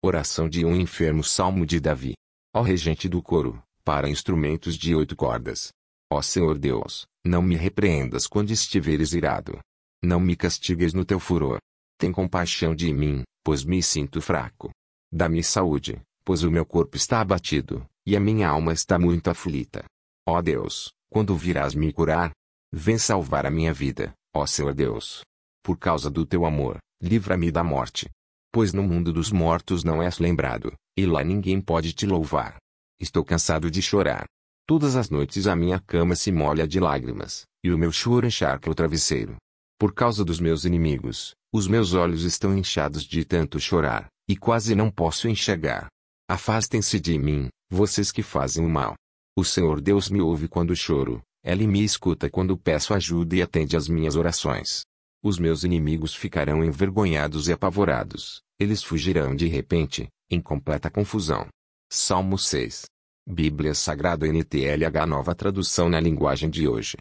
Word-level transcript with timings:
Oração 0.00 0.48
de 0.48 0.64
um 0.64 0.76
enfermo 0.76 1.24
Salmo 1.24 1.66
de 1.66 1.80
Davi. 1.80 2.14
Ó 2.54 2.62
regente 2.62 3.08
do 3.08 3.20
coro, 3.20 3.60
para 3.82 4.08
instrumentos 4.08 4.76
de 4.76 4.94
oito 4.94 5.16
cordas. 5.16 5.72
Ó 6.08 6.22
Senhor 6.22 6.56
Deus, 6.56 7.04
não 7.26 7.42
me 7.42 7.56
repreendas 7.56 8.28
quando 8.28 8.52
estiveres 8.52 9.12
irado. 9.12 9.58
Não 10.00 10.20
me 10.20 10.36
castigues 10.36 10.94
no 10.94 11.04
teu 11.04 11.18
furor. 11.18 11.58
Tem 11.98 12.12
compaixão 12.12 12.76
de 12.76 12.92
mim, 12.92 13.24
pois 13.42 13.64
me 13.64 13.82
sinto 13.82 14.22
fraco. 14.22 14.70
Dá-me 15.12 15.42
saúde, 15.42 16.00
pois 16.24 16.44
o 16.44 16.50
meu 16.50 16.64
corpo 16.64 16.96
está 16.96 17.20
abatido, 17.20 17.84
e 18.06 18.16
a 18.16 18.20
minha 18.20 18.48
alma 18.48 18.72
está 18.72 19.00
muito 19.00 19.28
aflita. 19.28 19.84
Ó 20.28 20.40
Deus, 20.40 20.92
quando 21.10 21.36
virás 21.36 21.74
me 21.74 21.92
curar? 21.92 22.30
Vem 22.72 22.98
salvar 22.98 23.46
a 23.46 23.50
minha 23.50 23.72
vida, 23.72 24.12
ó 24.32 24.46
Senhor 24.46 24.74
Deus. 24.74 25.22
Por 25.60 25.76
causa 25.76 26.08
do 26.08 26.24
teu 26.24 26.46
amor, 26.46 26.78
livra-me 27.02 27.50
da 27.50 27.64
morte. 27.64 28.08
Pois 28.52 28.72
no 28.72 28.82
mundo 28.82 29.12
dos 29.12 29.30
mortos 29.30 29.84
não 29.84 30.02
és 30.02 30.18
lembrado, 30.18 30.72
e 30.96 31.04
lá 31.04 31.22
ninguém 31.22 31.60
pode 31.60 31.92
te 31.92 32.06
louvar. 32.06 32.56
Estou 33.00 33.24
cansado 33.24 33.70
de 33.70 33.82
chorar. 33.82 34.24
Todas 34.66 34.96
as 34.96 35.08
noites 35.10 35.46
a 35.46 35.54
minha 35.54 35.78
cama 35.78 36.14
se 36.14 36.32
molha 36.32 36.66
de 36.66 36.80
lágrimas, 36.80 37.44
e 37.64 37.70
o 37.70 37.78
meu 37.78 37.92
choro 37.92 38.26
encharca 38.26 38.70
o 38.70 38.74
travesseiro. 38.74 39.36
Por 39.78 39.94
causa 39.94 40.24
dos 40.24 40.40
meus 40.40 40.64
inimigos, 40.64 41.34
os 41.52 41.66
meus 41.66 41.94
olhos 41.94 42.24
estão 42.24 42.56
inchados 42.56 43.04
de 43.04 43.24
tanto 43.24 43.60
chorar, 43.60 44.08
e 44.28 44.36
quase 44.36 44.74
não 44.74 44.90
posso 44.90 45.28
enxergar. 45.28 45.88
Afastem-se 46.28 46.98
de 47.00 47.18
mim, 47.18 47.48
vocês 47.70 48.10
que 48.10 48.22
fazem 48.22 48.64
o 48.64 48.68
mal. 48.68 48.94
O 49.36 49.44
Senhor 49.44 49.80
Deus 49.80 50.10
me 50.10 50.20
ouve 50.20 50.48
quando 50.48 50.74
choro, 50.74 51.22
Ele 51.44 51.66
me 51.66 51.84
escuta 51.84 52.28
quando 52.28 52.58
peço 52.58 52.92
ajuda 52.92 53.36
e 53.36 53.42
atende 53.42 53.76
às 53.76 53.88
minhas 53.88 54.16
orações. 54.16 54.82
Os 55.22 55.36
meus 55.36 55.64
inimigos 55.64 56.14
ficarão 56.14 56.64
envergonhados 56.64 57.48
e 57.48 57.52
apavorados, 57.52 58.40
eles 58.56 58.84
fugirão 58.84 59.34
de 59.34 59.48
repente, 59.48 60.08
em 60.30 60.40
completa 60.40 60.88
confusão. 60.88 61.48
Salmo 61.90 62.38
6. 62.38 62.84
Bíblia 63.26 63.74
Sagrada 63.74 64.28
NTLH 64.28 65.06
Nova 65.06 65.34
Tradução 65.34 65.88
na 65.88 65.98
linguagem 65.98 66.48
de 66.48 66.68
hoje. 66.68 66.96